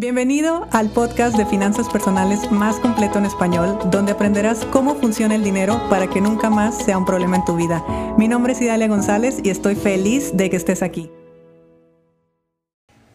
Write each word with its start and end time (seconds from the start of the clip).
Bienvenido 0.00 0.66
al 0.72 0.88
podcast 0.88 1.36
de 1.36 1.44
finanzas 1.44 1.86
personales 1.90 2.50
más 2.50 2.76
completo 2.76 3.18
en 3.18 3.26
español, 3.26 3.78
donde 3.90 4.12
aprenderás 4.12 4.64
cómo 4.72 4.94
funciona 4.94 5.34
el 5.34 5.44
dinero 5.44 5.78
para 5.90 6.08
que 6.08 6.22
nunca 6.22 6.48
más 6.48 6.74
sea 6.82 6.96
un 6.96 7.04
problema 7.04 7.36
en 7.36 7.44
tu 7.44 7.54
vida. 7.54 7.84
Mi 8.16 8.26
nombre 8.26 8.54
es 8.54 8.62
Idalia 8.62 8.88
González 8.88 9.40
y 9.44 9.50
estoy 9.50 9.74
feliz 9.74 10.34
de 10.34 10.48
que 10.48 10.56
estés 10.56 10.82
aquí. 10.82 11.10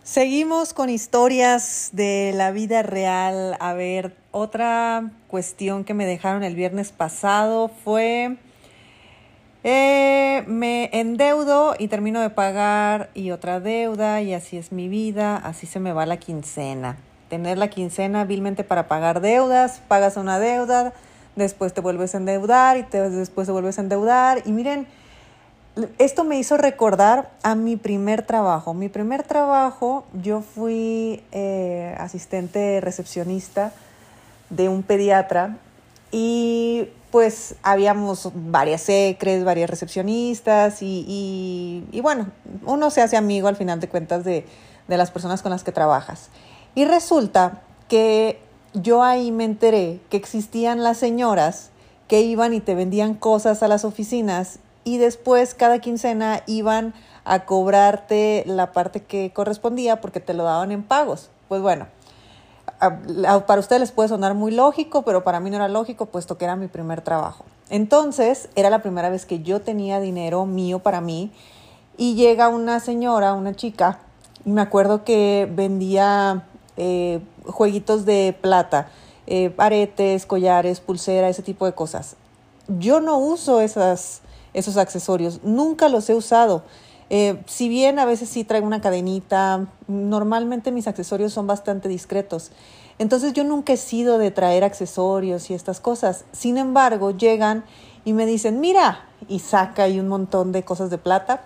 Seguimos 0.03 0.75
con 0.75 0.91
historias 0.91 1.89
de 1.91 2.33
la 2.35 2.51
vida 2.51 2.83
real. 2.83 3.57
A 3.59 3.73
ver, 3.73 4.15
otra 4.29 5.09
cuestión 5.25 5.85
que 5.85 5.95
me 5.95 6.05
dejaron 6.05 6.43
el 6.43 6.53
viernes 6.53 6.91
pasado 6.91 7.71
fue 7.83 8.37
eh, 9.67 10.43
me 10.45 10.91
endeudo 10.93 11.73
y 11.79 11.87
termino 11.87 12.21
de 12.21 12.29
pagar 12.29 13.09
y 13.15 13.31
otra 13.31 13.59
deuda 13.59 14.21
y 14.21 14.31
así 14.35 14.57
es 14.57 14.71
mi 14.71 14.87
vida, 14.89 15.37
así 15.37 15.65
se 15.65 15.79
me 15.79 15.91
va 15.91 16.05
la 16.05 16.17
quincena. 16.17 16.97
Tener 17.29 17.57
la 17.57 17.67
quincena 17.67 18.25
vilmente 18.25 18.63
para 18.63 18.87
pagar 18.87 19.21
deudas, 19.21 19.81
pagas 19.87 20.17
una 20.17 20.37
deuda, 20.37 20.93
después 21.35 21.73
te 21.73 21.81
vuelves 21.81 22.13
a 22.13 22.19
endeudar 22.19 22.77
y 22.77 22.83
te, 22.83 23.09
después 23.09 23.47
te 23.47 23.53
vuelves 23.53 23.79
a 23.79 23.81
endeudar. 23.81 24.43
Y 24.45 24.51
miren, 24.51 24.85
esto 25.97 26.25
me 26.25 26.37
hizo 26.37 26.57
recordar 26.57 27.31
a 27.41 27.55
mi 27.55 27.75
primer 27.75 28.21
trabajo. 28.21 28.75
Mi 28.75 28.87
primer 28.87 29.23
trabajo, 29.23 30.05
yo 30.21 30.41
fui 30.41 31.23
eh, 31.31 31.95
asistente 31.97 32.81
recepcionista 32.81 33.71
de 34.51 34.69
un 34.69 34.83
pediatra 34.83 35.57
y 36.11 36.89
pues 37.11 37.55
habíamos 37.63 38.29
varias 38.33 38.81
secres, 38.81 39.43
varias 39.43 39.69
recepcionistas 39.69 40.79
y, 40.81 41.83
bueno, 42.01 42.27
uno 42.65 42.89
se 42.89 43.01
hace 43.01 43.15
amigo 43.15 43.47
al 43.47 43.55
final 43.55 43.79
de 43.79 43.87
cuentas 43.87 44.23
de, 44.23 44.45
de 44.87 44.97
las 44.97 45.11
personas 45.11 45.41
con 45.41 45.51
las 45.51 45.63
que 45.63 45.71
trabajas. 45.71 46.29
Y 46.75 46.85
resulta 46.85 47.61
que 47.87 48.39
yo 48.73 49.03
ahí 49.03 49.31
me 49.31 49.45
enteré 49.45 50.01
que 50.09 50.17
existían 50.17 50.83
las 50.83 50.97
señoras 50.97 51.69
que 52.07 52.21
iban 52.21 52.53
y 52.53 52.59
te 52.59 52.75
vendían 52.75 53.13
cosas 53.13 53.63
a 53.63 53.67
las 53.67 53.85
oficinas 53.85 54.59
y 54.83 54.97
después 54.97 55.53
cada 55.53 55.79
quincena 55.79 56.43
iban 56.45 56.93
a 57.23 57.45
cobrarte 57.45 58.43
la 58.45 58.71
parte 58.71 59.01
que 59.01 59.31
correspondía 59.33 59.99
porque 60.01 60.19
te 60.19 60.33
lo 60.33 60.43
daban 60.43 60.71
en 60.71 60.83
pagos. 60.83 61.29
Pues 61.47 61.61
bueno, 61.61 61.87
para 62.79 63.59
ustedes 63.59 63.79
les 63.79 63.91
puede 63.91 64.09
sonar 64.09 64.33
muy 64.33 64.51
lógico, 64.51 65.03
pero 65.03 65.23
para 65.23 65.39
mí 65.39 65.49
no 65.49 65.55
era 65.57 65.67
lógico, 65.67 66.07
puesto 66.07 66.37
que 66.37 66.45
era 66.45 66.55
mi 66.55 66.67
primer 66.67 67.01
trabajo. 67.01 67.45
Entonces, 67.69 68.49
era 68.55 68.69
la 68.69 68.81
primera 68.81 69.09
vez 69.09 69.25
que 69.25 69.41
yo 69.41 69.61
tenía 69.61 69.99
dinero 69.99 70.45
mío 70.45 70.79
para 70.79 71.01
mí 71.01 71.31
y 71.97 72.15
llega 72.15 72.49
una 72.49 72.79
señora, 72.79 73.33
una 73.33 73.55
chica, 73.55 73.99
y 74.45 74.51
me 74.51 74.61
acuerdo 74.61 75.03
que 75.03 75.49
vendía 75.51 76.45
eh, 76.77 77.21
jueguitos 77.45 78.05
de 78.05 78.37
plata, 78.39 78.89
eh, 79.27 79.53
aretes, 79.57 80.25
collares, 80.25 80.79
pulsera, 80.79 81.29
ese 81.29 81.41
tipo 81.41 81.65
de 81.65 81.73
cosas. 81.73 82.15
Yo 82.67 82.99
no 82.99 83.17
uso 83.17 83.61
esas, 83.61 84.21
esos 84.53 84.77
accesorios, 84.77 85.39
nunca 85.43 85.89
los 85.89 86.09
he 86.09 86.15
usado. 86.15 86.63
Eh, 87.09 87.41
si 87.45 87.69
bien 87.69 87.99
a 87.99 88.05
veces 88.05 88.29
sí 88.29 88.43
traigo 88.43 88.65
una 88.65 88.81
cadenita, 88.81 89.67
normalmente 89.87 90.71
mis 90.71 90.87
accesorios 90.87 91.33
son 91.33 91.47
bastante 91.47 91.87
discretos. 91.87 92.51
Entonces 92.97 93.33
yo 93.33 93.43
nunca 93.43 93.73
he 93.73 93.77
sido 93.77 94.17
de 94.17 94.31
traer 94.31 94.63
accesorios 94.63 95.49
y 95.49 95.53
estas 95.53 95.79
cosas. 95.79 96.25
Sin 96.31 96.57
embargo, 96.57 97.11
llegan 97.11 97.63
y 98.05 98.13
me 98.13 98.25
dicen, 98.25 98.59
mira, 98.59 99.05
y 99.27 99.39
saca 99.39 99.83
ahí 99.83 99.99
un 99.99 100.07
montón 100.07 100.51
de 100.51 100.63
cosas 100.63 100.89
de 100.89 100.97
plata 100.97 101.41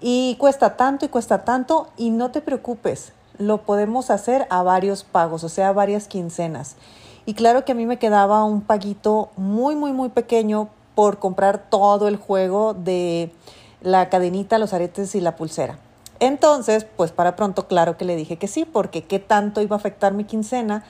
y 0.00 0.36
cuesta 0.38 0.76
tanto 0.76 1.04
y 1.04 1.08
cuesta 1.08 1.44
tanto 1.44 1.88
y 1.96 2.10
no 2.10 2.30
te 2.30 2.40
preocupes, 2.40 3.12
lo 3.38 3.62
podemos 3.62 4.10
hacer 4.10 4.46
a 4.50 4.62
varios 4.62 5.04
pagos, 5.04 5.42
o 5.44 5.48
sea, 5.48 5.68
a 5.68 5.72
varias 5.72 6.06
quincenas. 6.06 6.76
Y 7.24 7.34
claro 7.34 7.64
que 7.64 7.72
a 7.72 7.74
mí 7.74 7.86
me 7.86 7.98
quedaba 7.98 8.44
un 8.44 8.60
paguito 8.60 9.30
muy, 9.36 9.74
muy, 9.74 9.92
muy 9.92 10.10
pequeño 10.10 10.68
por 10.94 11.18
comprar 11.18 11.68
todo 11.68 12.08
el 12.08 12.16
juego 12.16 12.72
de 12.72 13.32
la 13.80 14.08
cadenita, 14.08 14.58
los 14.58 14.72
aretes 14.72 15.14
y 15.14 15.20
la 15.20 15.36
pulsera. 15.36 15.78
Entonces, 16.20 16.86
pues 16.96 17.12
para 17.12 17.36
pronto, 17.36 17.68
claro 17.68 17.96
que 17.96 18.04
le 18.04 18.16
dije 18.16 18.36
que 18.36 18.48
sí, 18.48 18.64
porque 18.64 19.04
qué 19.04 19.18
tanto 19.18 19.60
iba 19.60 19.76
a 19.76 19.78
afectar 19.78 20.12
mi 20.12 20.24
quincena. 20.24 20.84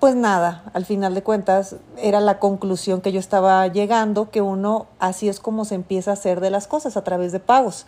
Pues 0.00 0.16
nada, 0.16 0.64
al 0.74 0.84
final 0.84 1.14
de 1.14 1.22
cuentas 1.22 1.76
era 1.96 2.20
la 2.20 2.38
conclusión 2.38 3.00
que 3.00 3.12
yo 3.12 3.20
estaba 3.20 3.66
llegando, 3.68 4.30
que 4.30 4.42
uno 4.42 4.86
así 4.98 5.28
es 5.28 5.40
como 5.40 5.64
se 5.64 5.74
empieza 5.74 6.10
a 6.10 6.14
hacer 6.14 6.40
de 6.40 6.50
las 6.50 6.66
cosas 6.66 6.96
a 6.96 7.04
través 7.04 7.32
de 7.32 7.40
pagos. 7.40 7.86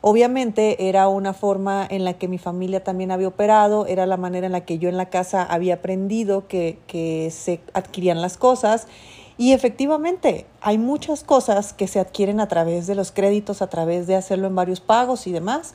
Obviamente 0.00 0.88
era 0.88 1.08
una 1.08 1.32
forma 1.32 1.86
en 1.90 2.04
la 2.04 2.14
que 2.14 2.28
mi 2.28 2.38
familia 2.38 2.84
también 2.84 3.10
había 3.10 3.28
operado, 3.28 3.86
era 3.86 4.06
la 4.06 4.16
manera 4.16 4.46
en 4.46 4.52
la 4.52 4.60
que 4.60 4.78
yo 4.78 4.88
en 4.88 4.96
la 4.96 5.06
casa 5.06 5.42
había 5.42 5.74
aprendido 5.74 6.46
que, 6.46 6.78
que 6.86 7.30
se 7.32 7.60
adquirían 7.74 8.22
las 8.22 8.36
cosas 8.36 8.86
y 9.38 9.52
efectivamente, 9.52 10.46
hay 10.60 10.78
muchas 10.78 11.22
cosas 11.22 11.72
que 11.72 11.86
se 11.86 12.00
adquieren 12.00 12.40
a 12.40 12.48
través 12.48 12.88
de 12.88 12.96
los 12.96 13.12
créditos, 13.12 13.62
a 13.62 13.68
través 13.68 14.08
de 14.08 14.16
hacerlo 14.16 14.48
en 14.48 14.56
varios 14.56 14.80
pagos 14.80 15.28
y 15.28 15.32
demás. 15.32 15.74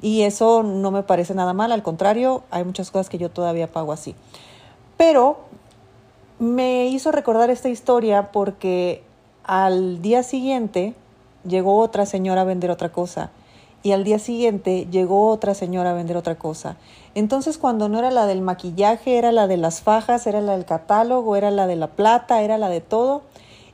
Y 0.00 0.22
eso 0.22 0.62
no 0.62 0.92
me 0.92 1.02
parece 1.02 1.34
nada 1.34 1.52
mal, 1.52 1.72
al 1.72 1.82
contrario, 1.82 2.44
hay 2.50 2.64
muchas 2.64 2.92
cosas 2.92 3.08
que 3.08 3.18
yo 3.18 3.28
todavía 3.28 3.66
pago 3.66 3.92
así. 3.92 4.14
Pero 4.96 5.40
me 6.38 6.86
hizo 6.86 7.10
recordar 7.10 7.50
esta 7.50 7.68
historia 7.68 8.30
porque 8.30 9.02
al 9.42 10.00
día 10.00 10.22
siguiente 10.22 10.94
llegó 11.44 11.78
otra 11.78 12.06
señora 12.06 12.42
a 12.42 12.44
vender 12.44 12.70
otra 12.70 12.92
cosa 12.92 13.30
y 13.82 13.92
al 13.92 14.04
día 14.04 14.18
siguiente 14.18 14.86
llegó 14.90 15.28
otra 15.28 15.54
señora 15.54 15.90
a 15.90 15.94
vender 15.94 16.16
otra 16.16 16.36
cosa. 16.36 16.76
Entonces 17.14 17.58
cuando 17.58 17.88
no 17.88 17.98
era 17.98 18.10
la 18.10 18.26
del 18.26 18.40
maquillaje, 18.40 19.18
era 19.18 19.32
la 19.32 19.46
de 19.46 19.56
las 19.56 19.82
fajas, 19.82 20.26
era 20.26 20.40
la 20.40 20.52
del 20.52 20.64
catálogo, 20.64 21.36
era 21.36 21.50
la 21.50 21.66
de 21.66 21.76
la 21.76 21.88
plata, 21.88 22.42
era 22.42 22.58
la 22.58 22.68
de 22.68 22.80
todo. 22.80 23.22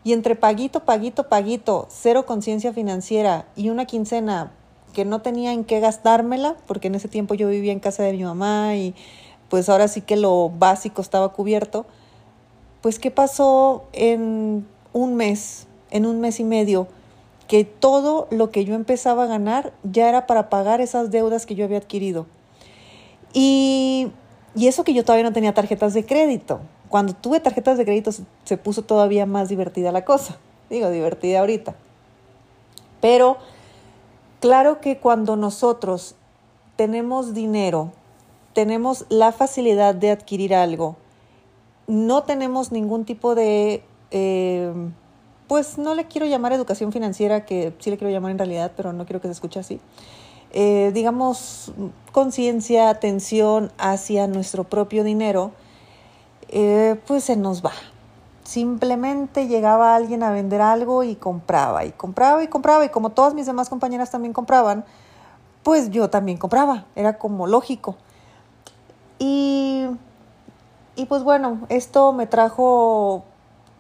Y 0.04 0.12
entre 0.12 0.34
paguito, 0.34 0.84
paguito, 0.84 1.28
paguito, 1.28 1.86
cero 1.90 2.26
conciencia 2.26 2.72
financiera 2.72 3.46
y 3.56 3.70
una 3.70 3.84
quincena 3.84 4.52
que 4.92 5.04
no 5.04 5.20
tenía 5.20 5.52
en 5.52 5.64
qué 5.64 5.80
gastármela, 5.80 6.56
porque 6.66 6.88
en 6.88 6.94
ese 6.94 7.08
tiempo 7.08 7.34
yo 7.34 7.48
vivía 7.48 7.72
en 7.72 7.80
casa 7.80 8.02
de 8.02 8.12
mi 8.12 8.24
mamá 8.24 8.74
y 8.74 8.94
pues 9.48 9.68
ahora 9.68 9.88
sí 9.88 10.00
que 10.00 10.16
lo 10.16 10.50
básico 10.50 11.02
estaba 11.02 11.30
cubierto, 11.30 11.86
pues 12.80 12.98
¿qué 12.98 13.10
pasó 13.10 13.84
en 13.92 14.66
un 14.92 15.14
mes, 15.14 15.68
en 15.90 16.06
un 16.06 16.20
mes 16.20 16.40
y 16.40 16.44
medio? 16.44 16.88
que 17.48 17.64
todo 17.64 18.28
lo 18.30 18.50
que 18.50 18.66
yo 18.66 18.74
empezaba 18.74 19.24
a 19.24 19.26
ganar 19.26 19.72
ya 19.82 20.08
era 20.08 20.26
para 20.26 20.50
pagar 20.50 20.82
esas 20.82 21.10
deudas 21.10 21.46
que 21.46 21.54
yo 21.54 21.64
había 21.64 21.78
adquirido. 21.78 22.26
Y, 23.32 24.12
eso 24.54 24.84
que 24.84 24.94
yo 24.94 25.04
todavía 25.04 25.24
no 25.24 25.32
tenía 25.32 25.54
tarjetas 25.54 25.94
de 25.94 26.04
crédito. 26.04 26.60
Cuando 26.88 27.12
tuve 27.12 27.40
tarjetas 27.40 27.78
de 27.78 27.84
crédito 27.84 28.10
se 28.44 28.56
puso 28.56 28.82
todavía 28.82 29.26
más 29.26 29.48
divertida 29.48 29.92
la 29.92 30.04
cosa. 30.04 30.36
Digo, 30.70 30.90
divertida 30.90 31.40
ahorita. 31.40 31.74
Pero 33.00 33.38
claro 34.40 34.80
que 34.80 34.98
cuando 34.98 35.36
nosotros 35.36 36.16
tenemos 36.76 37.34
dinero, 37.34 37.92
tenemos 38.52 39.06
la 39.08 39.32
facilidad 39.32 39.94
de 39.94 40.10
adquirir 40.10 40.54
algo, 40.54 40.96
no 41.86 42.22
tenemos 42.22 42.70
ningún 42.72 43.04
tipo 43.04 43.34
de... 43.34 43.82
Eh, 44.10 44.72
pues 45.48 45.78
no 45.78 45.94
le 45.94 46.04
quiero 46.04 46.26
llamar 46.26 46.52
educación 46.52 46.92
financiera, 46.92 47.46
que 47.46 47.72
sí 47.78 47.90
le 47.90 47.96
quiero 47.96 48.12
llamar 48.12 48.32
en 48.32 48.38
realidad, 48.38 48.72
pero 48.76 48.92
no 48.92 49.06
quiero 49.06 49.20
que 49.20 49.28
se 49.28 49.32
escuche 49.32 49.58
así. 49.58 49.80
Eh, 50.52 50.90
digamos, 50.94 51.72
conciencia, 52.12 52.88
atención 52.90 53.70
hacia 53.78 54.26
nuestro 54.26 54.64
propio 54.64 55.04
dinero, 55.04 55.52
eh, 56.48 57.00
pues 57.06 57.24
se 57.24 57.36
nos 57.36 57.64
va. 57.64 57.72
Simplemente 58.44 59.46
llegaba 59.46 59.94
alguien 59.94 60.22
a 60.22 60.30
vender 60.30 60.62
algo 60.62 61.04
y 61.04 61.16
compraba, 61.16 61.84
y 61.84 61.92
compraba 61.92 62.42
y 62.42 62.48
compraba, 62.48 62.84
y 62.84 62.88
como 62.88 63.10
todas 63.10 63.34
mis 63.34 63.46
demás 63.46 63.68
compañeras 63.68 64.10
también 64.10 64.32
compraban, 64.32 64.84
pues 65.62 65.90
yo 65.90 66.08
también 66.08 66.38
compraba, 66.38 66.86
era 66.96 67.18
como 67.18 67.46
lógico. 67.46 67.96
Y, 69.18 69.86
y 70.96 71.06
pues 71.06 71.22
bueno, 71.24 71.66
esto 71.68 72.12
me 72.12 72.26
trajo 72.26 73.24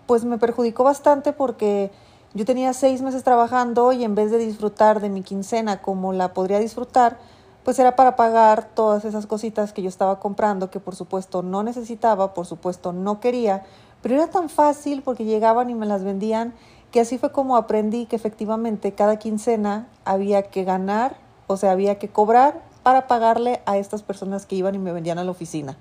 pues 0.08 0.24
me 0.24 0.38
perjudicó 0.38 0.84
bastante 0.84 1.32
porque 1.32 1.92
yo 2.34 2.44
tenía 2.44 2.72
seis 2.72 3.02
meses 3.02 3.24
trabajando 3.24 3.92
y 3.92 4.04
en 4.04 4.14
vez 4.14 4.30
de 4.30 4.38
disfrutar 4.38 5.00
de 5.00 5.08
mi 5.08 5.22
quincena 5.22 5.80
como 5.80 6.12
la 6.12 6.34
podría 6.34 6.58
disfrutar, 6.58 7.18
pues 7.64 7.78
era 7.78 7.96
para 7.96 8.16
pagar 8.16 8.68
todas 8.74 9.04
esas 9.04 9.26
cositas 9.26 9.72
que 9.72 9.82
yo 9.82 9.88
estaba 9.88 10.20
comprando, 10.20 10.70
que 10.70 10.80
por 10.80 10.94
supuesto 10.94 11.42
no 11.42 11.62
necesitaba, 11.62 12.34
por 12.34 12.46
supuesto 12.46 12.92
no 12.92 13.20
quería, 13.20 13.64
pero 14.02 14.14
era 14.14 14.28
tan 14.28 14.48
fácil 14.48 15.02
porque 15.02 15.24
llegaban 15.24 15.70
y 15.70 15.74
me 15.74 15.86
las 15.86 16.04
vendían, 16.04 16.54
que 16.92 17.00
así 17.00 17.18
fue 17.18 17.32
como 17.32 17.56
aprendí 17.56 18.06
que 18.06 18.16
efectivamente 18.16 18.92
cada 18.92 19.18
quincena 19.18 19.86
había 20.04 20.44
que 20.44 20.64
ganar, 20.64 21.16
o 21.46 21.56
sea, 21.56 21.72
había 21.72 21.98
que 21.98 22.08
cobrar 22.08 22.62
para 22.82 23.06
pagarle 23.06 23.60
a 23.66 23.76
estas 23.76 24.02
personas 24.02 24.46
que 24.46 24.56
iban 24.56 24.74
y 24.74 24.78
me 24.78 24.92
vendían 24.92 25.18
a 25.18 25.24
la 25.24 25.30
oficina. 25.30 25.76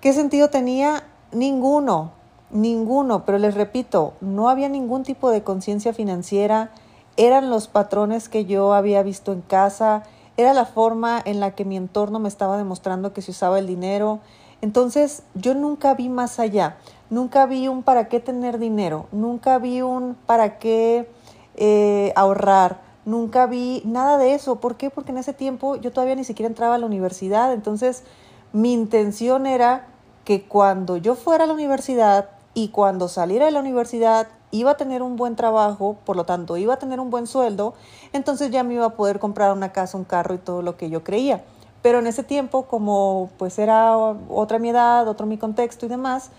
¿Qué 0.00 0.12
sentido 0.12 0.50
tenía? 0.50 1.04
Ninguno. 1.32 2.12
Ninguno, 2.50 3.24
pero 3.24 3.38
les 3.38 3.54
repito, 3.54 4.14
no 4.20 4.48
había 4.48 4.68
ningún 4.68 5.02
tipo 5.02 5.30
de 5.30 5.42
conciencia 5.42 5.92
financiera, 5.92 6.70
eran 7.16 7.50
los 7.50 7.66
patrones 7.66 8.28
que 8.28 8.44
yo 8.44 8.72
había 8.74 9.02
visto 9.02 9.32
en 9.32 9.40
casa, 9.40 10.04
era 10.36 10.52
la 10.52 10.66
forma 10.66 11.20
en 11.24 11.40
la 11.40 11.54
que 11.54 11.64
mi 11.64 11.76
entorno 11.76 12.18
me 12.18 12.28
estaba 12.28 12.56
demostrando 12.56 13.12
que 13.12 13.22
se 13.22 13.30
usaba 13.30 13.58
el 13.58 13.66
dinero. 13.66 14.20
Entonces 14.60 15.22
yo 15.34 15.54
nunca 15.54 15.94
vi 15.94 16.08
más 16.08 16.38
allá, 16.38 16.76
nunca 17.10 17.46
vi 17.46 17.68
un 17.68 17.82
para 17.82 18.08
qué 18.08 18.20
tener 18.20 18.58
dinero, 18.58 19.06
nunca 19.12 19.58
vi 19.58 19.82
un 19.82 20.16
para 20.26 20.58
qué 20.58 21.08
eh, 21.56 22.12
ahorrar, 22.16 22.80
nunca 23.04 23.46
vi 23.46 23.82
nada 23.84 24.18
de 24.18 24.34
eso. 24.34 24.56
¿Por 24.56 24.76
qué? 24.76 24.90
Porque 24.90 25.12
en 25.12 25.18
ese 25.18 25.32
tiempo 25.32 25.76
yo 25.76 25.92
todavía 25.92 26.14
ni 26.14 26.24
siquiera 26.24 26.48
entraba 26.48 26.74
a 26.74 26.78
la 26.78 26.86
universidad. 26.86 27.52
Entonces 27.52 28.04
mi 28.52 28.72
intención 28.72 29.46
era 29.46 29.88
que 30.24 30.42
cuando 30.42 30.96
yo 30.96 31.14
fuera 31.14 31.44
a 31.44 31.46
la 31.46 31.54
universidad 31.54 32.28
y 32.56 32.68
cuando 32.68 33.08
saliera 33.08 33.44
de 33.44 33.50
la 33.50 33.60
universidad 33.60 34.28
iba 34.50 34.70
a 34.70 34.76
tener 34.78 35.02
un 35.02 35.16
buen 35.16 35.36
trabajo, 35.36 35.98
por 36.06 36.16
lo 36.16 36.24
tanto 36.24 36.56
iba 36.56 36.72
a 36.72 36.78
tener 36.78 37.00
un 37.00 37.10
buen 37.10 37.26
sueldo, 37.26 37.74
entonces 38.14 38.50
ya 38.50 38.64
me 38.64 38.72
iba 38.72 38.86
a 38.86 38.94
poder 38.94 39.18
comprar 39.18 39.52
una 39.52 39.72
casa, 39.72 39.98
un 39.98 40.04
carro 40.04 40.34
y 40.34 40.38
todo 40.38 40.62
lo 40.62 40.78
que 40.78 40.88
yo 40.88 41.04
creía. 41.04 41.44
Pero 41.82 41.98
en 41.98 42.06
ese 42.06 42.22
tiempo, 42.22 42.62
como 42.62 43.28
pues 43.36 43.58
era 43.58 43.94
otra 43.98 44.58
mi 44.58 44.70
edad, 44.70 45.06
otro 45.06 45.26
mi 45.26 45.36
contexto 45.36 45.84
y 45.84 45.90
demás, 45.90 46.30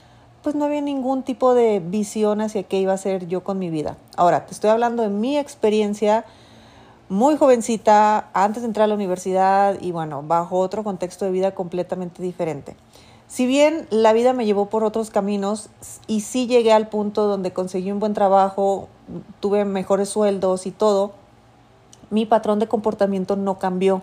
pues 0.42 0.56
no 0.56 0.66
había 0.66 0.82
ningún 0.82 1.22
tipo 1.22 1.54
de 1.54 1.84
visión 1.86 2.42
hacia 2.42 2.64
qué 2.64 2.80
iba 2.80 2.94
a 2.94 2.98
ser 2.98 3.28
yo 3.28 3.44
con 3.44 3.60
mi 3.60 3.70
vida. 3.70 3.96
Ahora, 4.16 4.48
te 4.48 4.56
estoy 4.56 4.72
hablando 4.72 5.04
de 5.04 5.10
mi 5.10 5.38
experiencia 5.38 6.26
muy 7.10 7.38
jovencita, 7.38 8.30
antes 8.34 8.64
de 8.64 8.68
entrar 8.68 8.86
a 8.86 8.88
la 8.88 8.96
universidad 8.96 9.78
y 9.80 9.92
bueno, 9.92 10.24
bajo 10.24 10.58
otro 10.58 10.84
contexto 10.84 11.26
de 11.26 11.32
vida 11.32 11.54
completamente 11.54 12.24
diferente. 12.24 12.76
Si 13.28 13.46
bien 13.46 13.88
la 13.90 14.14
vida 14.14 14.32
me 14.32 14.46
llevó 14.46 14.68
por 14.68 14.86
otros 14.86 15.10
caminos 15.10 15.70
y 16.08 16.22
sí 16.22 16.48
llegué 16.48 16.72
al 16.72 16.88
punto 16.88 17.28
donde 17.28 17.52
conseguí 17.52 17.92
un 17.92 18.00
buen 18.00 18.14
trabajo, 18.14 18.88
tuve 19.42 19.66
mejores 19.66 20.08
sueldos 20.08 20.66
y 20.66 20.72
todo, 20.72 21.12
mi 22.10 22.26
patrón 22.26 22.60
de 22.60 22.68
comportamiento 22.68 23.36
no 23.36 23.60
cambió. 23.60 24.02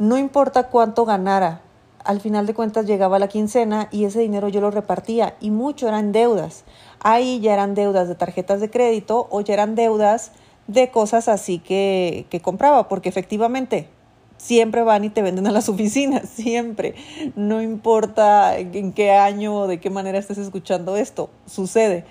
No 0.00 0.18
importa 0.18 0.68
cuánto 0.70 1.04
ganara, 1.04 1.60
al 2.02 2.20
final 2.20 2.46
de 2.46 2.54
cuentas 2.54 2.86
llegaba 2.86 3.20
la 3.20 3.28
quincena 3.28 3.88
y 3.92 4.04
ese 4.04 4.20
dinero 4.20 4.48
yo 4.48 4.60
lo 4.60 4.72
repartía 4.72 5.36
y 5.40 5.50
mucho 5.50 5.86
eran 5.86 6.10
deudas. 6.10 6.64
Ahí 7.00 7.38
ya 7.40 7.52
eran 7.52 7.74
deudas 7.74 8.08
de 8.08 8.16
tarjetas 8.16 8.60
de 8.60 8.70
crédito 8.70 9.28
o 9.30 9.40
ya 9.40 9.54
eran 9.54 9.76
deudas 9.76 10.32
de 10.66 10.90
cosas 10.90 11.28
así 11.28 11.60
que, 11.60 12.26
que 12.28 12.40
compraba, 12.40 12.88
porque 12.88 13.08
efectivamente 13.08 13.88
siempre 14.36 14.82
van 14.82 15.04
y 15.04 15.10
te 15.10 15.22
venden 15.22 15.46
a 15.46 15.52
las 15.52 15.68
oficinas, 15.70 16.28
siempre. 16.28 16.94
No 17.34 17.62
importa 17.62 18.58
en 18.58 18.92
qué 18.92 19.12
año 19.12 19.54
o 19.54 19.66
de 19.66 19.80
qué 19.80 19.90
manera 19.90 20.18
estés 20.18 20.38
escuchando 20.38 20.96
esto, 20.96 21.30
sucede. 21.46 22.04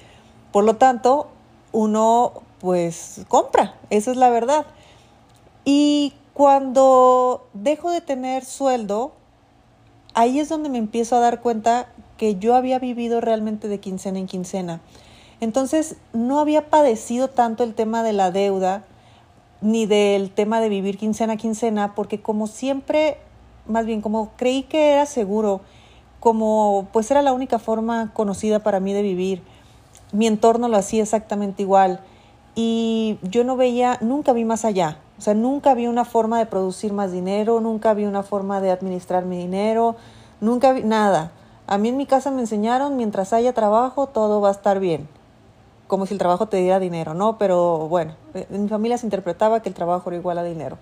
Por 0.51 0.63
lo 0.63 0.77
tanto, 0.77 1.27
uno 1.71 2.33
pues 2.59 3.21
compra, 3.27 3.75
esa 3.89 4.11
es 4.11 4.17
la 4.17 4.29
verdad. 4.29 4.65
Y 5.65 6.13
cuando 6.33 7.47
dejo 7.53 7.91
de 7.91 8.01
tener 8.01 8.45
sueldo, 8.45 9.13
ahí 10.13 10.39
es 10.39 10.49
donde 10.49 10.69
me 10.69 10.77
empiezo 10.77 11.15
a 11.15 11.19
dar 11.19 11.41
cuenta 11.41 11.87
que 12.17 12.35
yo 12.35 12.55
había 12.55 12.79
vivido 12.79 13.21
realmente 13.21 13.67
de 13.67 13.79
quincena 13.79 14.19
en 14.19 14.27
quincena. 14.27 14.81
Entonces, 15.41 15.97
no 16.13 16.39
había 16.39 16.69
padecido 16.69 17.29
tanto 17.29 17.63
el 17.63 17.73
tema 17.73 18.03
de 18.03 18.13
la 18.13 18.31
deuda, 18.31 18.85
ni 19.61 19.85
del 19.85 20.31
tema 20.31 20.59
de 20.59 20.69
vivir 20.69 20.97
quincena 20.97 21.33
a 21.33 21.37
quincena, 21.37 21.95
porque 21.95 22.21
como 22.21 22.47
siempre, 22.47 23.17
más 23.67 23.85
bien 23.85 24.01
como 24.01 24.31
creí 24.35 24.63
que 24.63 24.91
era 24.91 25.05
seguro, 25.05 25.61
como 26.19 26.87
pues 26.91 27.09
era 27.11 27.21
la 27.21 27.33
única 27.33 27.59
forma 27.59 28.11
conocida 28.13 28.59
para 28.59 28.79
mí 28.79 28.93
de 28.93 29.01
vivir, 29.01 29.43
mi 30.11 30.27
entorno 30.27 30.67
lo 30.67 30.77
hacía 30.77 31.03
exactamente 31.03 31.63
igual. 31.63 31.99
Y 32.57 33.19
yo 33.21 33.43
no 33.43 33.57
veía, 33.57 33.97
nunca 34.01 34.31
vi 34.31 34.45
más 34.45 34.63
allá, 34.63 34.99
o 35.17 35.21
sea, 35.21 35.33
nunca 35.33 35.73
vi 35.73 35.87
una 35.87 36.05
forma 36.05 36.39
de 36.39 36.45
producir 36.45 36.93
más 36.93 37.11
dinero, 37.11 37.59
nunca 37.59 37.93
vi 37.93 38.05
una 38.05 38.23
forma 38.23 38.61
de 38.61 38.71
administrar 38.71 39.25
mi 39.25 39.37
dinero, 39.37 39.97
nunca 40.39 40.71
vi 40.71 40.83
nada. 40.83 41.31
A 41.67 41.77
mí 41.77 41.89
en 41.89 41.97
mi 41.97 42.05
casa 42.05 42.31
me 42.31 42.41
enseñaron, 42.41 42.95
mientras 42.95 43.33
haya 43.33 43.53
trabajo, 43.53 44.07
todo 44.07 44.39
va 44.39 44.49
a 44.49 44.51
estar 44.51 44.79
bien 44.79 45.09
como 45.87 46.05
si 46.05 46.13
el 46.13 46.19
trabajo 46.19 46.47
te 46.47 46.57
diera 46.57 46.79
dinero, 46.79 47.13
¿no? 47.13 47.37
Pero 47.37 47.87
bueno, 47.87 48.15
en 48.33 48.63
mi 48.63 48.69
familia 48.69 48.97
se 48.97 49.05
interpretaba 49.05 49.61
que 49.61 49.69
el 49.69 49.75
trabajo 49.75 50.09
era 50.09 50.17
igual 50.17 50.37
a 50.37 50.43
dinero. 50.43 50.77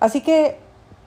Así 0.00 0.20
que 0.20 0.58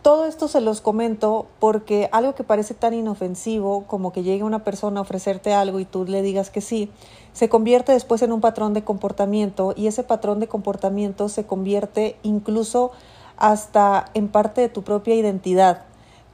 todo 0.02 0.25
esto 0.25 0.48
se 0.48 0.62
los 0.62 0.80
comento 0.80 1.48
porque 1.60 2.08
algo 2.12 2.34
que 2.34 2.44
parece 2.44 2.74
tan 2.74 2.94
inofensivo 2.94 3.84
como 3.88 4.14
que 4.14 4.24
llegue 4.24 4.44
una 4.44 4.64
persona 4.64 5.00
a 5.00 5.02
ofrecerte 5.02 5.54
algo 5.54 5.80
y 5.80 5.86
tú 5.86 6.06
le 6.06 6.22
digas 6.22 6.50
que 6.50 6.62
sí, 6.62 6.90
se 7.34 7.50
convierte 7.50 7.92
después 7.92 8.22
en 8.22 8.31
un 8.31 8.40
patrón 8.40 8.74
de 8.74 8.84
comportamiento 8.84 9.74
y 9.75 9.88
ese 9.88 10.04
patrón 10.04 10.40
de 10.40 10.48
comportamiento 10.48 11.28
se 11.30 11.46
convierte 11.46 12.16
incluso 12.24 12.92
hasta 13.36 14.06
en 14.14 14.30
parte 14.30 14.62
de 14.62 14.69
tu 14.69 14.84
propia 14.84 15.16
identidad. 15.16 15.84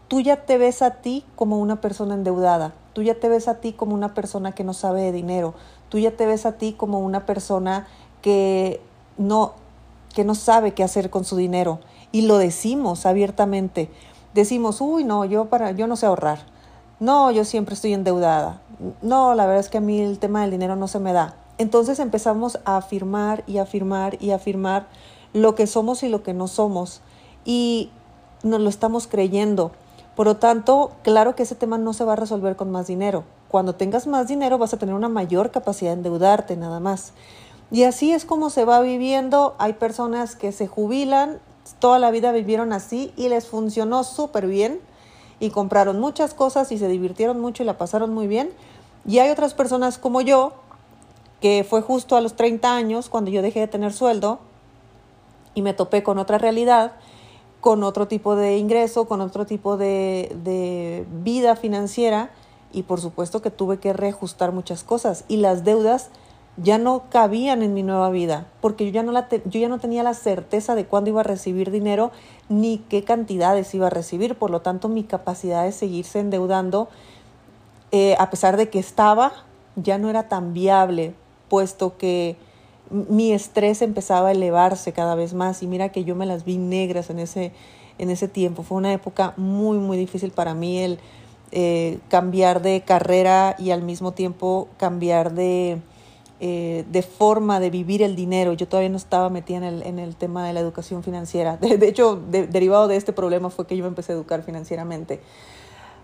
Tú 0.08 0.22
ya 0.22 0.46
te 0.46 0.58
ves 0.58 0.82
a 0.82 1.02
ti 1.02 1.26
como 1.36 1.58
una 1.58 1.82
persona 1.82 2.14
endeudada, 2.14 2.74
tú 2.94 3.02
ya 3.02 3.16
te 3.16 3.28
ves 3.30 3.48
a 3.48 3.56
ti 3.56 3.74
como 3.74 3.94
una 3.94 4.14
persona 4.14 4.54
que 4.54 4.64
no 4.64 4.74
sabe 4.74 5.02
de 5.02 5.12
dinero, 5.12 5.54
tú 5.90 5.98
ya 5.98 6.12
te 6.12 6.26
ves 6.26 6.46
a 6.46 6.54
ti 6.54 6.74
como 6.74 7.00
una 7.00 7.26
persona 7.26 7.88
que 8.22 8.82
no, 9.18 9.54
que 10.14 10.24
no 10.24 10.36
sabe 10.36 10.74
qué 10.74 10.84
hacer 10.84 11.10
con 11.10 11.26
su 11.26 11.36
dinero. 11.36 11.80
Y 12.12 12.22
lo 12.22 12.38
decimos 12.38 13.06
abiertamente. 13.06 13.90
Decimos, 14.34 14.82
uy, 14.82 15.04
no, 15.04 15.26
yo, 15.26 15.46
para, 15.46 15.72
yo 15.72 15.88
no 15.88 15.96
sé 15.96 16.06
ahorrar. 16.06 16.40
No, 17.00 17.32
yo 17.32 17.44
siempre 17.44 17.76
estoy 17.76 17.94
endeudada. 17.94 18.62
No, 19.02 19.36
la 19.36 19.46
verdad 19.46 19.60
es 19.60 19.70
que 19.70 19.80
a 19.80 19.82
mí 19.82 20.00
el 20.00 20.20
tema 20.20 20.42
del 20.42 20.52
dinero 20.52 20.76
no 20.76 20.88
se 20.88 21.00
me 21.00 21.14
da. 21.14 21.36
Entonces 21.58 22.00
empezamos 22.00 22.60
a 22.66 22.78
afirmar 22.78 23.44
y 23.46 23.58
afirmar 23.58 24.18
y 24.22 24.32
afirmar 24.32 24.88
lo 25.34 25.56
que 25.56 25.68
somos 25.68 26.04
y 26.04 26.10
lo 26.10 26.24
que 26.24 26.34
no 26.34 26.48
somos. 26.48 27.02
Y 27.46 27.92
nos 28.44 28.62
lo 28.62 28.70
estamos 28.70 29.08
creyendo. 29.08 29.72
Por 30.16 30.28
lo 30.28 30.38
tanto, 30.38 30.92
claro 31.04 31.36
que 31.36 31.44
ese 31.44 31.56
tema 31.56 31.78
no 31.78 31.94
se 31.94 32.06
va 32.06 32.14
a 32.14 32.18
resolver 32.18 32.56
con 32.56 32.72
más 32.72 32.88
dinero 32.88 33.24
cuando 33.54 33.76
tengas 33.76 34.08
más 34.08 34.28
dinero 34.28 34.58
vas 34.58 34.74
a 34.74 34.78
tener 34.78 34.96
una 34.96 35.10
mayor 35.10 35.52
capacidad 35.52 35.92
de 35.92 35.98
endeudarte 35.98 36.58
nada 36.58 36.80
más. 36.80 37.14
Y 37.70 37.84
así 37.84 38.12
es 38.12 38.26
como 38.26 38.50
se 38.50 38.66
va 38.66 38.82
viviendo. 38.82 39.54
Hay 39.60 39.74
personas 39.74 40.36
que 40.36 40.52
se 40.52 40.66
jubilan, 40.66 41.38
toda 41.78 42.00
la 42.00 42.10
vida 42.10 42.32
vivieron 42.32 42.74
así 42.74 43.14
y 43.16 43.30
les 43.30 43.46
funcionó 43.46 44.04
súper 44.04 44.48
bien 44.48 44.80
y 45.40 45.52
compraron 45.52 46.00
muchas 46.00 46.34
cosas 46.34 46.72
y 46.72 46.80
se 46.80 46.88
divirtieron 46.88 47.40
mucho 47.40 47.62
y 47.62 47.68
la 47.68 47.78
pasaron 47.78 48.12
muy 48.12 48.26
bien. 48.26 48.50
Y 49.06 49.20
hay 49.20 49.30
otras 49.30 49.54
personas 49.54 50.00
como 50.00 50.22
yo, 50.22 50.54
que 51.40 51.64
fue 51.64 51.84
justo 51.84 52.16
a 52.16 52.22
los 52.22 52.34
30 52.34 52.76
años 52.76 53.08
cuando 53.08 53.30
yo 53.30 53.44
dejé 53.44 53.60
de 53.60 53.68
tener 53.68 53.94
sueldo 53.94 54.40
y 55.54 55.62
me 55.62 55.76
topé 55.76 56.02
con 56.02 56.18
otra 56.18 56.40
realidad, 56.40 56.94
con 57.64 57.82
otro 57.84 58.10
tipo 58.10 58.36
de 58.36 58.58
ingreso, 58.58 59.06
con 59.06 59.22
otro 59.22 59.46
tipo 59.46 59.78
de, 59.78 60.36
de 60.44 61.06
vida 61.24 61.56
financiera 61.56 62.30
y 62.74 62.84
por 62.84 63.00
supuesto 63.00 63.42
que 63.42 63.52
tuve 63.52 63.78
que 63.78 63.94
reajustar 63.94 64.52
muchas 64.52 64.84
cosas 64.84 65.24
y 65.30 65.38
las 65.38 65.64
deudas 65.64 66.10
ya 66.58 66.78
no 66.78 67.04
cabían 67.10 67.64
en 67.64 67.74
mi 67.74 67.82
nueva 67.82 68.10
vida 68.10 68.48
porque 68.60 68.86
yo 68.86 68.92
ya 68.92 69.02
no, 69.02 69.14
la 69.14 69.30
yo 69.30 69.62
ya 69.62 69.70
no 69.70 69.80
tenía 69.80 70.04
la 70.04 70.14
certeza 70.14 70.76
de 70.76 70.86
cuándo 70.86 71.12
iba 71.12 71.22
a 71.22 71.24
recibir 71.24 71.72
dinero 71.72 72.12
ni 72.50 72.80
qué 72.80 73.06
cantidades 73.06 73.74
iba 73.74 73.88
a 73.88 73.90
recibir, 73.90 74.36
por 74.36 74.50
lo 74.52 74.60
tanto 74.60 74.90
mi 74.90 75.06
capacidad 75.06 75.64
de 75.64 75.72
seguirse 75.72 76.20
endeudando, 76.20 76.90
eh, 77.94 78.18
a 78.20 78.30
pesar 78.30 78.58
de 78.58 78.70
que 78.70 78.80
estaba, 78.80 79.32
ya 79.78 79.98
no 79.98 80.10
era 80.10 80.28
tan 80.28 80.54
viable, 80.54 81.16
puesto 81.48 81.98
que 81.98 82.36
mi 82.94 83.34
estrés 83.34 83.82
empezaba 83.82 84.30
a 84.30 84.32
elevarse 84.32 84.94
cada 84.94 85.16
vez 85.16 85.34
más 85.34 85.64
y 85.64 85.68
mira 85.68 85.90
que 85.90 86.04
yo 86.04 86.16
me 86.16 86.26
las 86.26 86.46
vi 86.46 86.58
negras 86.58 87.10
en 87.10 87.20
ese, 87.20 87.52
en 87.98 88.10
ese 88.10 88.28
tiempo. 88.28 88.64
Fue 88.64 88.78
una 88.78 88.94
época 88.94 89.34
muy, 89.36 89.78
muy 89.78 89.98
difícil 89.98 90.32
para 90.32 90.54
mí 90.54 90.80
el 90.80 91.00
eh, 91.52 92.00
cambiar 92.10 92.62
de 92.62 92.82
carrera 92.82 93.56
y 93.60 93.72
al 93.72 93.82
mismo 93.82 94.12
tiempo 94.14 94.70
cambiar 94.78 95.34
de, 95.34 95.80
eh, 96.40 96.86
de 96.92 97.02
forma 97.02 97.60
de 97.60 97.70
vivir 97.70 98.02
el 98.02 98.16
dinero. 98.16 98.54
Yo 98.54 98.68
todavía 98.68 98.90
no 98.90 98.98
estaba 98.98 99.30
metida 99.30 99.58
en 99.58 99.64
el, 99.64 99.84
en 99.84 100.00
el 100.00 100.16
tema 100.16 100.46
de 100.46 100.54
la 100.54 100.60
educación 100.60 101.04
financiera. 101.04 101.58
De, 101.62 101.88
hecho, 101.88 102.20
derivado 102.30 102.88
de 102.88 102.96
este 102.96 103.14
problema 103.14 103.50
fue 103.50 103.66
que 103.66 103.76
yo 103.76 103.84
me 103.84 103.88
empecé 103.88 104.12
a 104.12 104.16
educar 104.16 104.44
financieramente. 104.44 105.20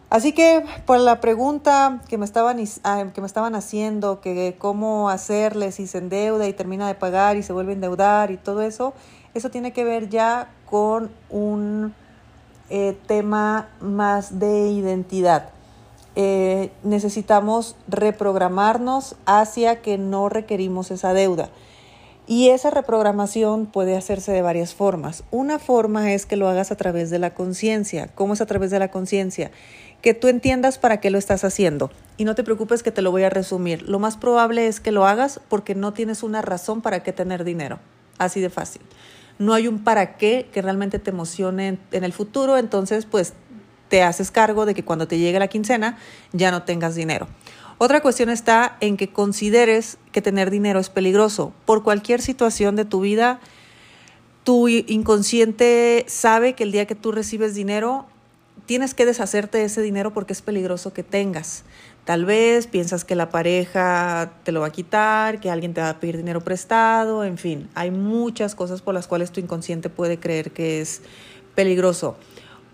Así 0.10 0.32
que 0.34 0.66
por 0.86 1.00
la 1.00 1.22
pregunta 1.22 2.02
que 2.10 2.18
me 2.18 2.26
estaban, 2.26 2.58
ah, 2.84 3.06
que 3.14 3.22
me 3.22 3.28
estaban 3.28 3.54
haciendo, 3.54 4.22
que 4.22 4.56
cómo 4.58 5.10
hacerle 5.10 5.72
si 5.72 5.86
se 5.86 6.00
endeuda 6.00 6.48
y 6.48 6.54
termina 6.54 6.88
de 6.88 6.96
pagar 6.96 7.38
y 7.38 7.44
se 7.44 7.54
vuelve 7.54 7.74
a 7.74 7.76
endeudar 7.76 8.32
y 8.32 8.38
todo 8.38 8.62
eso, 8.62 8.94
eso 9.36 9.52
tiene 9.52 9.72
que 9.72 9.84
ver 9.84 10.10
ya 10.10 10.50
con 10.66 11.12
un 11.30 11.94
eh, 12.72 12.98
tema 13.08 13.70
más 13.82 14.40
de 14.40 14.70
identidad. 14.70 15.50
Eh, 16.16 16.72
necesitamos 16.84 17.76
reprogramarnos 17.88 19.16
hacia 19.26 19.82
que 19.82 20.00
no 20.00 20.28
requerimos 20.28 20.90
esa 20.90 21.14
deuda. 21.14 21.50
Y 22.30 22.50
esa 22.50 22.70
reprogramación 22.70 23.66
puede 23.66 23.98
hacerse 23.98 24.32
de 24.32 24.44
varias 24.44 24.76
formas. 24.76 25.24
Una 25.32 25.58
forma 25.58 26.14
es 26.14 26.28
que 26.28 26.36
lo 26.36 26.48
hagas 26.48 26.72
a 26.72 26.76
través 26.76 27.10
de 27.10 27.18
la 27.18 27.34
conciencia. 27.34 28.08
¿Cómo 28.14 28.36
es 28.36 28.42
a 28.42 28.46
través 28.46 28.70
de 28.70 28.78
la 28.78 28.92
conciencia? 28.92 29.50
Que 30.04 30.14
tú 30.14 30.28
entiendas 30.28 30.78
para 30.78 31.00
qué 31.00 31.10
lo 31.10 31.18
estás 31.18 31.44
haciendo. 31.44 31.90
Y 32.18 32.26
no 32.26 32.36
te 32.36 32.44
preocupes 32.44 32.84
que 32.84 32.92
te 32.92 33.02
lo 33.02 33.10
voy 33.10 33.24
a 33.24 33.32
resumir. 33.32 33.82
Lo 33.90 33.98
más 33.98 34.16
probable 34.16 34.68
es 34.68 34.80
que 34.80 34.92
lo 34.92 35.08
hagas 35.08 35.42
porque 35.50 35.74
no 35.74 35.92
tienes 35.94 36.22
una 36.22 36.44
razón 36.44 36.84
para 36.84 37.02
qué 37.02 37.14
tener 37.14 37.44
dinero. 37.44 37.80
Así 38.20 38.42
de 38.42 38.52
fácil. 38.52 38.84
no 39.40 39.56
hay 39.56 39.68
un 39.68 39.84
para 39.84 40.16
qué 40.18 40.50
que 40.54 40.62
realmente 40.62 41.00
te 41.00 41.10
emocione 41.10 41.80
en, 41.92 42.04
el 42.04 42.14
futuro, 42.14 42.58
entonces 42.58 43.08
pues 43.08 43.34
te 43.88 44.04
haces 44.04 44.30
cargo 44.30 44.68
de 44.68 44.76
que 44.76 44.86
cuando 44.86 45.08
te 45.08 45.18
llegue 45.18 45.40
la 45.40 45.48
quincena 45.48 45.98
ya 46.32 46.52
no 46.52 46.62
tengas 46.62 46.94
dinero. 46.94 47.28
Otra 47.82 48.02
cuestión 48.02 48.30
está 48.30 48.76
en 48.82 48.98
que 48.98 49.08
consideres 49.08 49.98
que 50.12 50.22
tener 50.22 50.52
dinero 50.52 50.82
es 50.82 50.90
peligroso. 50.90 51.54
Por 51.66 51.82
cualquier 51.82 52.22
situación 52.22 52.76
de 52.76 52.84
tu 52.84 53.00
vida, 53.00 53.40
tu 54.44 54.68
inconsciente 54.68 56.04
sabe 56.10 56.56
que 56.56 56.64
el 56.64 56.74
día 56.74 56.86
que 56.88 56.96
tú 56.96 57.14
recibes 57.14 57.56
dinero, 57.56 58.06
tienes 58.66 58.94
que 58.94 59.06
deshacerte 59.06 59.60
de 59.60 59.64
ese 59.64 59.82
dinero 59.82 60.12
porque 60.14 60.34
es 60.34 60.42
peligroso 60.42 60.92
que 60.92 61.04
tengas. 61.04 61.64
Tal 62.04 62.26
vez 62.26 62.68
piensas 62.68 63.06
que 63.06 63.16
la 63.16 63.30
pareja 63.30 64.34
te 64.44 64.52
lo 64.52 64.60
va 64.60 64.68
a 64.68 64.72
quitar, 64.72 65.40
que 65.40 65.50
alguien 65.50 65.74
te 65.74 65.80
va 65.80 65.90
a 65.90 66.00
pedir 66.02 66.18
dinero 66.18 66.42
prestado, 66.42 67.24
en 67.24 67.38
fin, 67.38 67.70
hay 67.76 67.92
muchas 67.92 68.56
cosas 68.56 68.82
por 68.82 68.94
las 68.94 69.08
cuales 69.08 69.32
tu 69.32 69.40
inconsciente 69.40 69.90
puede 69.90 70.20
creer 70.20 70.52
que 70.52 70.82
es 70.82 71.02
peligroso. 71.56 72.18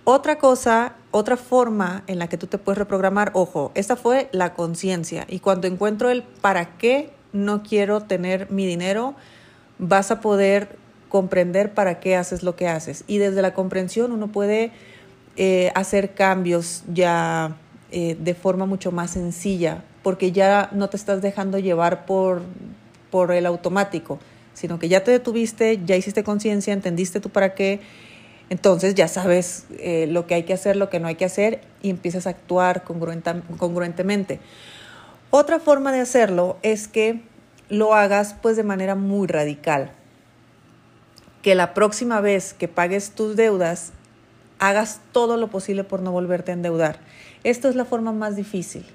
Otra 0.03 0.39
cosa, 0.39 0.95
otra 1.15 1.37
forma 1.37 2.03
en 2.07 2.19
la 2.19 2.27
que 2.27 2.37
tú 2.37 2.47
te 2.47 2.57
puedes 2.57 2.77
reprogramar, 2.77 3.31
ojo, 3.33 3.71
esta 3.73 3.95
fue 3.95 4.27
la 4.33 4.53
conciencia 4.53 5.25
y 5.29 5.39
cuando 5.39 5.65
encuentro 5.65 6.09
el 6.09 6.23
para 6.23 6.77
qué 6.77 7.09
no 7.31 7.63
quiero 7.63 8.01
tener 8.01 8.51
mi 8.51 8.67
dinero, 8.67 9.15
vas 9.79 10.11
a 10.11 10.19
poder 10.19 10.77
comprender 11.07 11.73
para 11.73 12.01
qué 12.01 12.17
haces 12.17 12.43
lo 12.43 12.57
que 12.57 12.67
haces. 12.67 13.05
Y 13.07 13.17
desde 13.19 13.41
la 13.41 13.53
comprensión 13.53 14.11
uno 14.11 14.27
puede 14.27 14.71
eh, 15.37 15.71
hacer 15.73 16.13
cambios 16.15 16.83
ya 16.93 17.55
eh, 17.91 18.17
de 18.19 18.33
forma 18.33 18.65
mucho 18.65 18.91
más 18.91 19.11
sencilla, 19.11 19.85
porque 20.03 20.33
ya 20.33 20.69
no 20.73 20.89
te 20.89 20.97
estás 20.97 21.21
dejando 21.21 21.59
llevar 21.59 22.05
por, 22.05 22.41
por 23.09 23.31
el 23.31 23.45
automático, 23.45 24.19
sino 24.53 24.79
que 24.79 24.89
ya 24.89 25.01
te 25.05 25.11
detuviste, 25.11 25.79
ya 25.85 25.95
hiciste 25.95 26.25
conciencia, 26.25 26.73
entendiste 26.73 27.21
tú 27.21 27.29
para 27.29 27.53
qué, 27.53 27.79
entonces 28.49 28.95
ya 28.95 29.07
sabes 29.07 29.65
eh, 29.79 30.07
lo 30.07 30.27
que 30.27 30.35
hay 30.35 30.43
que 30.43 30.53
hacer, 30.53 30.75
lo 30.75 30.89
que 30.89 30.99
no 30.99 31.07
hay 31.07 31.15
que 31.15 31.25
hacer 31.25 31.61
y 31.81 31.89
empiezas 31.89 32.27
a 32.27 32.31
actuar 32.31 32.83
congruentemente. 32.83 34.39
Otra 35.31 35.59
forma 35.59 35.91
de 35.91 35.99
hacerlo 35.99 36.57
es 36.61 36.87
que 36.87 37.21
lo 37.69 37.95
hagas 37.95 38.35
pues 38.41 38.55
de 38.55 38.63
manera 38.63 38.95
muy 38.95 39.27
radical. 39.27 39.91
Que 41.41 41.55
la 41.55 41.73
próxima 41.73 42.21
vez 42.21 42.53
que 42.53 42.67
pagues 42.67 43.11
tus 43.11 43.35
deudas 43.35 43.91
hagas 44.59 45.01
todo 45.11 45.37
lo 45.37 45.49
posible 45.49 45.83
por 45.83 46.01
no 46.01 46.11
volverte 46.11 46.51
a 46.51 46.53
endeudar. 46.53 46.99
Esto 47.43 47.67
es 47.67 47.75
la 47.75 47.85
forma 47.85 48.11
más 48.11 48.35
difícil, 48.35 48.85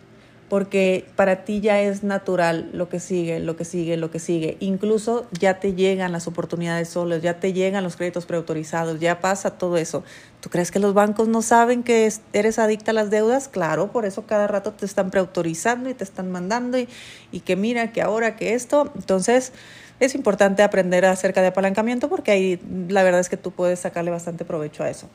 porque 0.50 1.06
para 1.14 1.44
ti 1.44 1.60
ya 1.60 1.80
es 1.80 2.02
natural 2.02 2.70
lo 2.72 2.88
que 2.88 2.98
sigue, 2.98 3.38
lo 3.38 3.56
que 3.56 3.64
sigue, 3.64 3.96
lo 3.96 4.10
que 4.10 4.18
sigue. 4.18 4.56
Incluso 4.58 5.28
ya 5.30 5.60
te 5.60 5.74
llegan 5.74 6.10
las 6.10 6.26
oportunidades 6.26 6.88
solas, 6.88 7.22
ya 7.22 7.38
te 7.38 7.52
llegan 7.52 7.84
los 7.84 7.94
créditos 7.94 8.26
preautorizados, 8.26 8.98
ya 8.98 9.20
pasa 9.20 9.58
todo 9.58 9.76
eso. 9.76 10.02
¿Tú 10.40 10.50
crees 10.50 10.72
que 10.72 10.80
los 10.80 10.92
bancos 10.92 11.28
no 11.28 11.40
saben 11.40 11.84
que 11.84 12.12
eres 12.32 12.58
adicta 12.58 12.90
a 12.90 12.94
las 12.94 13.10
deudas? 13.10 13.46
Claro, 13.46 13.92
por 13.92 14.04
eso 14.04 14.26
cada 14.26 14.48
rato 14.48 14.72
te 14.72 14.86
están 14.86 15.12
preautorizando 15.12 15.88
y 15.88 15.94
te 15.94 16.02
están 16.02 16.32
mandando 16.32 16.80
y, 16.80 16.88
y 17.30 17.40
que 17.40 17.54
mira, 17.54 17.92
que 17.92 18.02
ahora, 18.02 18.34
que 18.34 18.54
esto. 18.54 18.90
Entonces, 18.96 19.52
es 20.00 20.16
importante 20.16 20.64
aprender 20.64 21.04
acerca 21.04 21.42
de 21.42 21.46
apalancamiento 21.46 22.08
porque 22.08 22.32
ahí 22.32 22.60
la 22.88 23.04
verdad 23.04 23.20
es 23.20 23.28
que 23.28 23.36
tú 23.36 23.52
puedes 23.52 23.78
sacarle 23.78 24.10
bastante 24.10 24.44
provecho 24.44 24.82
a 24.82 24.90
eso. 24.90 25.08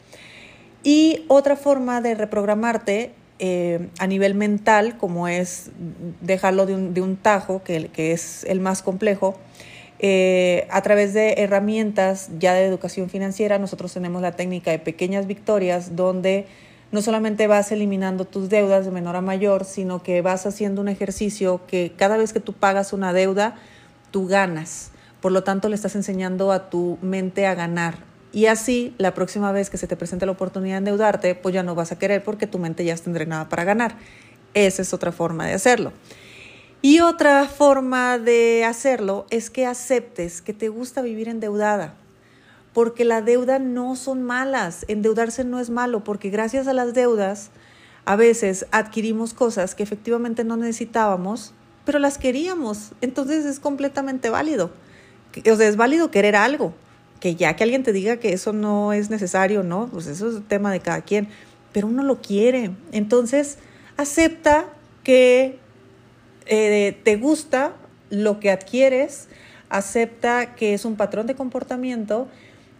Y 0.81 1.25
otra 1.27 1.57
forma 1.57 1.99
de 1.99 2.15
reprogramarte 2.15 3.11
eh, 3.39 3.89
a 3.99 4.07
nivel 4.07 4.35
mental, 4.35 4.97
como 4.97 5.27
es 5.27 5.71
dejarlo 6.21 6.65
de 6.65 6.75
un, 6.75 6.93
de 6.93 7.01
un 7.01 7.17
tajo, 7.17 7.63
que, 7.63 7.89
que, 7.89 8.11
es 8.11 8.43
el 8.45 8.59
más 8.59 8.81
complejo, 8.81 9.37
eh, 9.99 10.67
a 10.71 10.81
través 10.81 11.13
de 11.13 11.35
herramientas 11.37 12.29
ya 12.39 12.53
de 12.53 12.65
educación 12.65 13.09
financiera, 13.09 13.59
nosotros 13.59 13.93
tenemos 13.93 14.21
la 14.21 14.33
técnica 14.33 14.71
de 14.71 14.79
pequeñas 14.79 15.27
victorias, 15.27 15.95
donde 15.95 16.47
no 16.91 17.01
solamente 17.01 17.47
vas 17.47 17.71
eliminando 17.71 18.25
tus 18.25 18.49
deudas 18.49 18.85
de 18.85 18.91
menor 18.91 19.15
a 19.15 19.21
mayor, 19.21 19.65
sino 19.65 20.01
que 20.03 20.21
vas 20.21 20.45
haciendo 20.45 20.81
un 20.81 20.87
ejercicio 20.87 21.61
que 21.67 21.91
cada 21.95 22.17
vez 22.17 22.33
que 22.33 22.39
tú 22.39 22.53
pagas 22.53 22.93
una 22.93 23.13
deuda, 23.13 23.55
tú 24.11 24.27
ganas. 24.27 24.91
Por 25.21 25.31
lo 25.31 25.43
tanto, 25.43 25.69
le 25.69 25.75
estás 25.75 25.95
enseñando 25.95 26.51
a 26.51 26.69
tu 26.69 26.97
mente 27.01 27.47
a 27.47 27.55
ganar, 27.55 27.95
y 28.35 28.47
así, 28.47 28.93
la 28.97 29.13
próxima 29.13 29.53
vez 29.53 29.69
que 29.69 29.77
se 29.77 29.87
te 29.87 29.95
presente 29.95 30.25
la 30.25 30.33
oportunidad 30.33 30.73
de 30.73 30.79
endeudarte, 30.79 31.35
pues 31.35 31.55
ya 31.55 31.63
no 31.63 31.73
vas 31.73 31.93
a 31.93 31.97
querer 31.97 32.21
porque 32.21 32.47
tu 32.47 32.59
mente 32.59 32.83
ya 32.83 32.93
está 32.93 33.09
entrenada 33.09 33.47
para 33.47 33.63
ganar. 33.63 33.95
Esa 34.53 34.81
es 34.81 34.93
otra 34.93 35.13
forma 35.13 35.47
de 35.47 35.53
hacerlo. 35.53 35.93
Y 36.81 36.99
otra 36.99 37.45
forma 37.47 38.19
de 38.19 38.65
hacerlo 38.65 39.25
es 39.29 39.49
que 39.49 39.65
aceptes 39.65 40.41
que 40.41 40.51
te 40.51 40.67
gusta 40.67 41.01
vivir 41.01 41.29
endeudada, 41.29 41.93
porque 42.73 43.05
la 43.05 43.21
deuda 43.21 43.57
no 43.57 43.95
son 43.95 44.21
malas, 44.21 44.83
endeudarse 44.89 45.45
no 45.45 45.61
es 45.61 45.69
malo, 45.69 46.03
porque 46.03 46.29
gracias 46.29 46.67
a 46.67 46.73
las 46.73 46.93
deudas 46.93 47.51
a 48.03 48.17
veces 48.17 48.65
adquirimos 48.71 49.33
cosas 49.33 49.75
que 49.75 49.83
efectivamente 49.83 50.43
no 50.43 50.57
necesitábamos, 50.57 51.53
pero 51.85 51.99
las 51.99 52.17
queríamos, 52.17 52.91
entonces 52.99 53.45
es 53.45 53.61
completamente 53.61 54.29
válido. 54.29 54.71
O 55.49 55.55
sea, 55.55 55.69
es 55.69 55.77
válido 55.77 56.11
querer 56.11 56.35
algo, 56.35 56.73
que 57.25 57.33
ya 57.33 57.55
que 57.55 57.63
alguien 57.63 57.81
te 57.81 57.91
diga 57.91 58.17
que 58.17 58.33
eso 58.33 58.53
no 58.53 58.93
es 58.93 59.09
necesario, 59.09 59.63
¿no? 59.63 59.89
Pues 59.91 60.05
eso 60.05 60.29
es 60.29 60.47
tema 60.47 60.71
de 60.71 60.79
cada 60.79 61.01
quien, 61.01 61.27
pero 61.73 61.87
uno 61.87 62.03
lo 62.03 62.21
quiere. 62.21 62.69
Entonces, 62.91 63.57
acepta 63.97 64.65
que 65.03 65.57
eh, 66.45 66.95
te 67.03 67.15
gusta 67.15 67.73
lo 68.11 68.39
que 68.39 68.51
adquieres, 68.51 69.27
acepta 69.69 70.53
que 70.53 70.75
es 70.75 70.85
un 70.85 70.97
patrón 70.97 71.25
de 71.25 71.33
comportamiento 71.33 72.27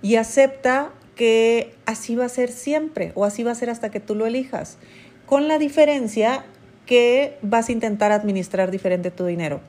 y 0.03 0.17
acepta 0.17 0.91
que 1.15 1.73
así 1.87 2.15
va 2.15 2.25
a 2.25 2.29
ser 2.29 2.51
siempre 2.51 3.13
o 3.15 3.25
así 3.25 3.41
va 3.41 3.51
a 3.51 3.55
ser 3.55 3.71
hasta 3.71 3.89
que 3.89 3.99
tú 3.99 4.13
lo 4.13 4.27
elijas, 4.27 4.77
con 5.25 5.47
la 5.47 5.57
diferencia 5.57 6.45
que 6.85 7.39
vas 7.41 7.69
a 7.69 7.71
intentar 7.71 8.11
administrar 8.11 8.69
diferente 8.69 9.09
tu 9.09 9.25
dinero, 9.25 9.61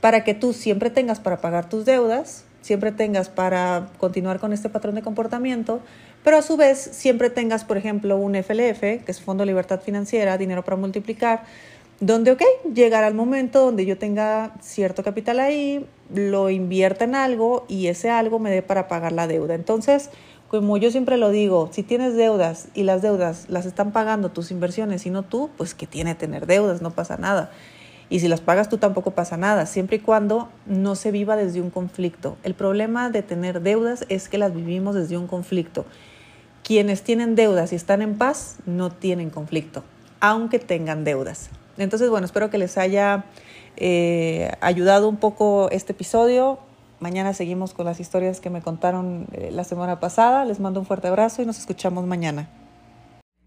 para 0.00 0.24
que 0.24 0.32
tú 0.32 0.54
siempre 0.54 0.88
tengas 0.88 1.20
para 1.20 1.42
pagar 1.42 1.68
tus 1.68 1.84
deudas, 1.84 2.46
siempre 2.62 2.92
tengas 2.92 3.28
para 3.28 3.88
continuar 3.98 4.40
con 4.40 4.54
este 4.54 4.70
patrón 4.70 4.94
de 4.94 5.02
comportamiento, 5.02 5.80
pero 6.24 6.38
a 6.38 6.42
su 6.42 6.56
vez 6.56 6.78
siempre 6.78 7.28
tengas, 7.28 7.64
por 7.64 7.76
ejemplo, 7.76 8.16
un 8.16 8.34
FLF, 8.34 8.80
que 8.80 9.04
es 9.06 9.20
Fondo 9.20 9.42
de 9.42 9.46
Libertad 9.46 9.80
Financiera, 9.80 10.38
dinero 10.38 10.64
para 10.64 10.78
multiplicar, 10.78 11.42
donde, 12.00 12.32
ok, 12.32 12.42
llegará 12.74 13.06
el 13.06 13.14
momento 13.14 13.60
donde 13.60 13.84
yo 13.84 13.98
tenga 13.98 14.54
cierto 14.60 15.02
capital 15.02 15.38
ahí, 15.38 15.86
lo 16.12 16.50
invierta 16.50 17.04
en 17.04 17.14
algo 17.14 17.64
y 17.68 17.88
ese 17.88 18.10
algo 18.10 18.38
me 18.38 18.50
dé 18.50 18.62
para 18.62 18.88
pagar 18.88 19.12
la 19.12 19.26
deuda. 19.26 19.54
Entonces, 19.54 20.10
como 20.48 20.76
yo 20.76 20.90
siempre 20.90 21.16
lo 21.16 21.30
digo, 21.30 21.70
si 21.72 21.82
tienes 21.82 22.14
deudas 22.14 22.68
y 22.74 22.82
las 22.82 23.02
deudas 23.02 23.46
las 23.48 23.66
están 23.66 23.92
pagando 23.92 24.30
tus 24.30 24.50
inversiones 24.50 25.06
y 25.06 25.10
no 25.10 25.22
tú, 25.22 25.50
pues 25.56 25.74
que 25.74 25.86
tiene 25.86 26.14
tener 26.14 26.46
deudas, 26.46 26.82
no 26.82 26.90
pasa 26.90 27.16
nada. 27.16 27.50
Y 28.12 28.20
si 28.20 28.28
las 28.28 28.42
pagas 28.42 28.68
tú 28.68 28.76
tampoco 28.76 29.12
pasa 29.12 29.38
nada, 29.38 29.64
siempre 29.64 29.96
y 29.96 30.00
cuando 30.00 30.50
no 30.66 30.96
se 30.96 31.10
viva 31.10 31.34
desde 31.34 31.62
un 31.62 31.70
conflicto. 31.70 32.36
El 32.42 32.52
problema 32.52 33.08
de 33.08 33.22
tener 33.22 33.62
deudas 33.62 34.04
es 34.10 34.28
que 34.28 34.36
las 34.36 34.54
vivimos 34.54 34.94
desde 34.94 35.16
un 35.16 35.26
conflicto. 35.26 35.86
Quienes 36.62 37.00
tienen 37.04 37.36
deudas 37.36 37.72
y 37.72 37.76
están 37.76 38.02
en 38.02 38.18
paz 38.18 38.58
no 38.66 38.90
tienen 38.90 39.30
conflicto, 39.30 39.82
aunque 40.20 40.58
tengan 40.58 41.04
deudas. 41.04 41.48
Entonces, 41.78 42.10
bueno, 42.10 42.26
espero 42.26 42.50
que 42.50 42.58
les 42.58 42.76
haya 42.76 43.24
eh, 43.78 44.52
ayudado 44.60 45.08
un 45.08 45.16
poco 45.16 45.70
este 45.70 45.92
episodio. 45.92 46.58
Mañana 47.00 47.32
seguimos 47.32 47.72
con 47.72 47.86
las 47.86 47.98
historias 47.98 48.40
que 48.40 48.50
me 48.50 48.60
contaron 48.60 49.24
eh, 49.32 49.48
la 49.50 49.64
semana 49.64 50.00
pasada. 50.00 50.44
Les 50.44 50.60
mando 50.60 50.80
un 50.80 50.84
fuerte 50.84 51.08
abrazo 51.08 51.40
y 51.40 51.46
nos 51.46 51.58
escuchamos 51.58 52.04
mañana. 52.04 52.46